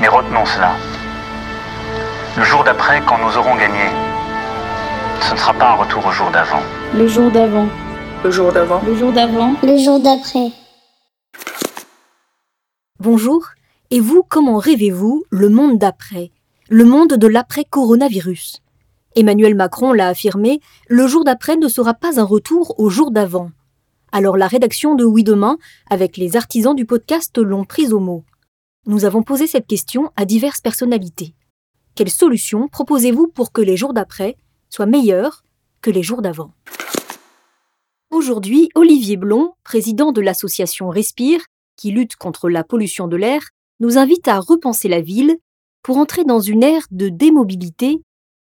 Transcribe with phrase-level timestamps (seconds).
[0.00, 0.76] Mais retenons cela.
[2.36, 3.84] Le jour d'après, quand nous aurons gagné,
[5.20, 6.62] ce ne sera pas un retour au jour d'avant.
[6.94, 7.68] Le jour d'avant.
[8.24, 8.80] Le jour d'avant.
[8.86, 9.54] Le jour d'avant.
[9.62, 10.52] Le jour d'après.
[12.98, 13.48] Bonjour.
[13.90, 16.30] Et vous, comment rêvez-vous le monde d'après?
[16.70, 18.62] Le monde de l'après-coronavirus
[19.16, 23.50] Emmanuel Macron l'a affirmé, le jour d'après ne sera pas un retour au jour d'avant.
[24.12, 25.58] Alors la rédaction de Oui Demain,
[25.90, 28.24] avec les artisans du podcast, l'ont prise au mot.
[28.86, 31.34] Nous avons posé cette question à diverses personnalités.
[31.94, 34.36] Quelles solutions proposez-vous pour que les jours d'après
[34.70, 35.44] soient meilleurs
[35.82, 36.54] que les jours d'avant?
[38.10, 41.42] Aujourd'hui, Olivier Blond, président de l'association Respire,
[41.76, 43.42] qui lutte contre la pollution de l'air,
[43.80, 45.36] nous invite à repenser la ville
[45.82, 48.00] pour entrer dans une ère de démobilité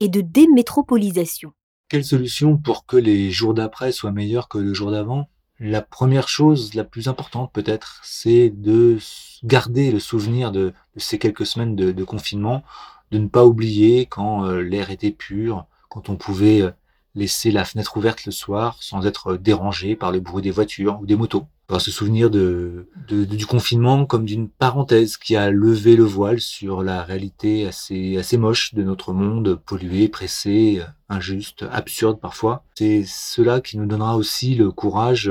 [0.00, 1.52] et de démétropolisation.
[1.88, 5.30] Quelle solution pour que les jours d'après soient meilleurs que le jour d'avant?
[5.60, 8.98] La première chose, la plus importante peut-être, c'est de
[9.42, 12.62] garder le souvenir de, ces quelques semaines de, confinement,
[13.10, 16.70] de ne pas oublier quand euh, l'air était pur, quand on pouvait euh,
[17.18, 21.06] laisser la fenêtre ouverte le soir sans être dérangé par le bruit des voitures ou
[21.06, 21.46] des motos.
[21.68, 26.82] Va se souvenir de, du confinement comme d'une parenthèse qui a levé le voile sur
[26.82, 30.80] la réalité assez, assez moche de notre monde, pollué, pressé,
[31.10, 32.64] injuste, absurde parfois.
[32.74, 35.30] C'est cela qui nous donnera aussi le courage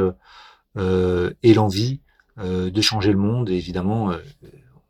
[0.78, 2.02] euh, et l'envie
[2.40, 4.18] euh, de changer le monde et évidemment euh,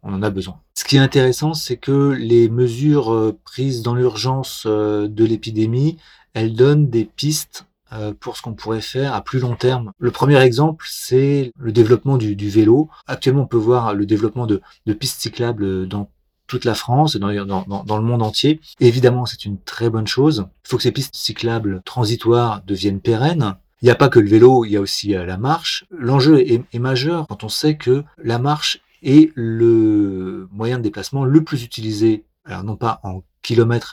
[0.03, 0.59] on en a besoin.
[0.75, 5.97] Ce qui est intéressant, c'est que les mesures prises dans l'urgence de l'épidémie,
[6.37, 9.91] elles donnent des pistes euh, pour ce qu'on pourrait faire à plus long terme.
[9.97, 12.89] Le premier exemple, c'est le développement du, vélo.
[13.07, 14.61] Actuellement, on peut voir le développement de,
[14.99, 16.11] pistes cyclables dans
[16.45, 18.61] toute la France et dans, dans, le monde entier.
[18.79, 20.45] évidemment, c'est une très bonne chose.
[20.65, 23.55] Il faut que ces pistes cyclables transitoires deviennent pérennes.
[23.81, 25.85] Il n'y a pas que le vélo, il y a aussi euh, la marche.
[25.91, 31.25] L'enjeu est, est majeur quand on sait que la marche est le moyen de déplacement
[31.25, 33.23] le plus utilisé, alors non pas en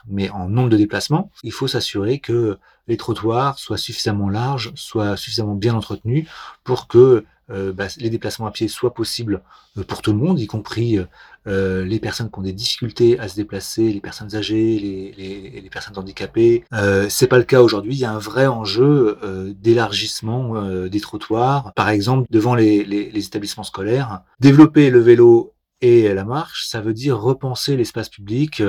[0.08, 5.16] mais en nombre de déplacements, il faut s'assurer que les trottoirs soient suffisamment larges, soient
[5.16, 6.28] suffisamment bien entretenus
[6.64, 9.42] pour que euh, bah, les déplacements à pied soient possibles
[9.76, 10.98] euh, pour tout le monde, y compris
[11.46, 15.98] euh, les personnes qui ont des difficultés à se déplacer, les personnes âgées, les, personnes
[15.98, 16.64] handicapées.
[17.08, 17.94] C'est pas le cas aujourd'hui.
[17.94, 19.18] Il y a un vrai enjeu
[19.60, 24.20] d'élargissement des trottoirs, par exemple devant les, établissements scolaires.
[24.38, 28.62] Développer le vélo et la marche, ça veut dire repenser l'espace public,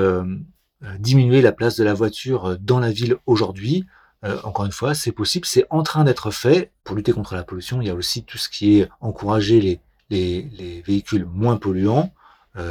[0.98, 3.86] diminuer la place de la voiture euh, dans la ville aujourd'hui.
[4.24, 6.70] Euh, encore une fois, c'est possible, c'est en train d'être fait.
[6.84, 9.80] Pour lutter contre la pollution, il y a aussi tout ce qui est encourager les,
[10.10, 12.12] les, véhicules moins polluants.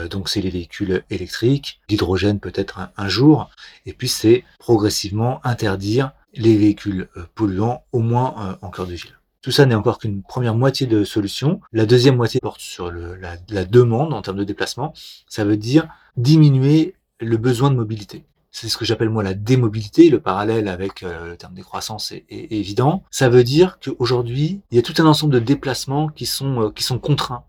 [0.09, 3.49] donc c'est les véhicules électriques, l'hydrogène peut-être un, jour.
[3.85, 9.19] Et puis c'est progressivement interdire les véhicules polluants, au moins en cœur de ville.
[9.41, 11.61] Tout ça n'est encore qu'une première moitié de solution.
[11.71, 14.93] La deuxième moitié porte sur la, la demande en termes de déplacement.
[15.27, 15.87] Ça veut dire
[16.17, 18.25] diminuer le besoin de mobilité.
[18.51, 20.09] C'est ce que j'appelle moi la démobilité.
[20.09, 23.03] Le parallèle avec euh, le terme décroissance est, est, évident.
[23.11, 26.69] Ça veut dire qu'aujourd'hui, il y a tout un ensemble de déplacements qui sont euh,
[26.69, 27.43] qui sont contraints.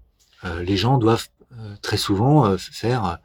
[0.44, 1.28] Euh, les gens doivent
[1.80, 3.18] très souvent faire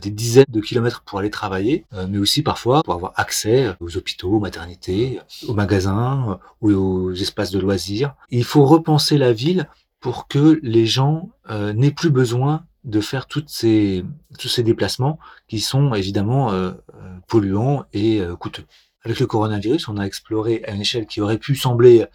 [0.00, 4.34] des dizaines de kilomètres pour aller travailler, mais aussi parfois pour avoir accès aux hôpitaux,
[4.34, 5.18] aux maternités,
[5.48, 8.14] aux magasins ou aux espaces de loisirs.
[8.30, 9.68] il faut repenser la ville
[9.98, 14.04] pour que les gens n'aient plus besoin de faire toutes ces,
[14.38, 15.18] tous ces déplacements
[15.48, 18.64] qui sont évidemment euh, euh, polluants et euh, coûteux.
[19.04, 22.06] Avec le coronavirus, on a exploré à une échelle qui aurait pu sembler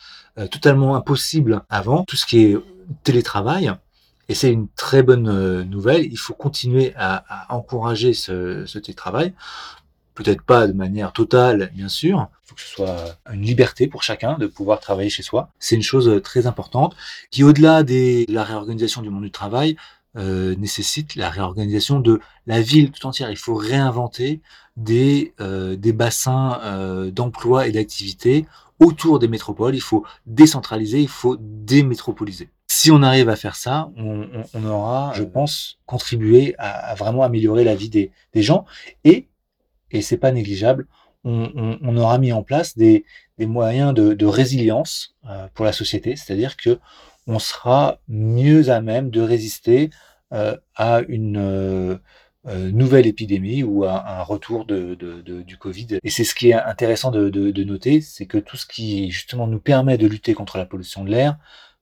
[0.50, 2.58] totalement impossible avant tout ce qui est
[3.04, 3.72] télétravail.
[4.28, 6.04] Et c'est une très bonne nouvelle.
[6.06, 9.36] Il faut continuer à, à encourager ce, ce télétravail.
[10.16, 12.28] Peut-être pas de manière totale, bien sûr.
[12.44, 15.52] Il faut que ce soit une liberté pour chacun de pouvoir travailler chez soi.
[15.60, 16.96] C'est une chose très importante
[17.30, 19.78] qui, au-delà de la réorganisation du monde du travail,
[20.18, 23.30] euh, nécessite la réorganisation de la ville tout entière.
[23.30, 24.42] Il faut réinventer
[24.76, 28.48] des, euh, des bassins euh, d'emploi et d'activité
[28.80, 29.76] autour des métropoles.
[29.76, 32.50] Il faut décentraliser, il faut démétropoliser.
[32.68, 37.76] Si on arrive à faire ça, on, aura, je pense, contribué à, vraiment améliorer la
[37.76, 38.66] vie des, gens
[39.04, 39.28] et,
[39.92, 40.88] et c'est pas négligeable,
[41.24, 43.06] on, aura mis en place des,
[43.38, 45.16] des moyens de, de résilience
[45.54, 46.80] pour la société, c'est-à-dire que
[47.30, 49.92] on sera mieux à même de résister
[50.34, 51.98] euh, à une euh,
[52.48, 56.00] euh, nouvelle épidémie ou à un retour du Covid.
[56.04, 59.46] Et c'est ce qui est intéressant de, de noter, c'est que tout ce qui justement
[59.46, 61.38] nous permet de lutter contre la pollution de l'air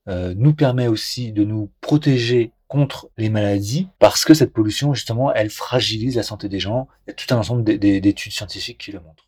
[0.08, 5.50] nous permet aussi de nous protéger contre les maladies parce que cette pollution justement elle
[5.50, 6.88] fragilise la santé des gens.
[7.06, 9.27] Il y a tout un ensemble d'études scientifiques qui le montrent.